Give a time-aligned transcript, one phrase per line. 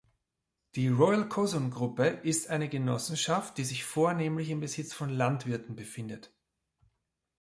[0.73, 6.33] Die Royal Cosun-Gruppe ist eine Genossenschaft, die sich vornehmlich im Besitz von Landwirten befindet.